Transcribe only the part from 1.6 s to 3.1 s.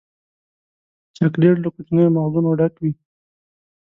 له کوچنیو مغزونو ډک وي.